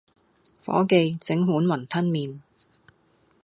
[0.65, 2.39] 伙記，整碗雲吞麵